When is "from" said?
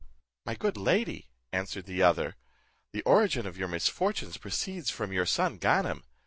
4.89-5.13